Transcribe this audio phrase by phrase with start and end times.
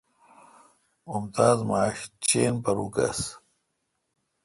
[1.09, 3.19] ممتاز ماݭہ چین پر اوکھس۔